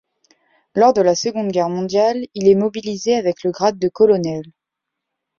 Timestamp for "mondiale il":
1.69-2.47